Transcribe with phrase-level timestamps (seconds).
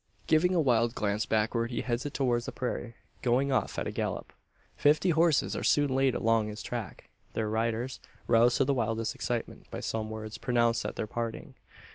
[0.25, 3.91] Giving a wild glance backward, he heads it towards the prairie going off at a
[3.91, 4.33] gallop.
[4.75, 9.69] Fifty horses are soon laid along his track their riders roused to the wildest excitement
[9.69, 11.53] by some words pronounced at their parting.